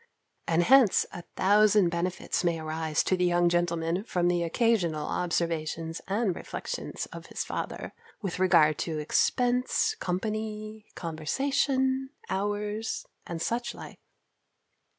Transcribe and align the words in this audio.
And 0.47 0.63
hence 0.63 1.05
a 1.11 1.21
thousand 1.35 1.89
benefits 1.89 2.43
may 2.43 2.59
arise 2.59 3.03
to 3.03 3.15
the 3.15 3.23
young 3.23 3.49
gentleman 3.49 4.03
from 4.03 4.29
the 4.29 4.41
occasional 4.41 5.05
observations 5.05 6.01
and 6.07 6.35
reflections 6.35 7.05
of 7.13 7.27
his 7.27 7.43
father, 7.43 7.93
with 8.19 8.39
regard 8.39 8.79
to 8.79 8.97
expence, 8.97 9.93
company, 9.93 10.87
conversation, 10.95 12.09
hours, 12.31 13.05
and 13.27 13.43
such 13.43 13.75
like. 13.75 13.99